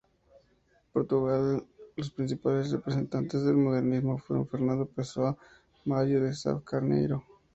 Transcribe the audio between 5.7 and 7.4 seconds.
Mário de Sá-Carneiro.